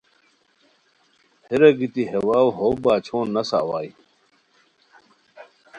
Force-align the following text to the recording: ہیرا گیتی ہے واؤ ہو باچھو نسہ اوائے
ہیرا 1.47 1.69
گیتی 1.77 2.03
ہے 2.09 2.19
واؤ 2.27 2.47
ہو 2.57 2.67
باچھو 2.83 3.17
نسہ 3.33 3.57
اوائے 3.63 3.89